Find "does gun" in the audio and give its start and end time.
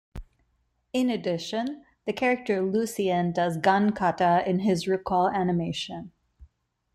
3.33-3.91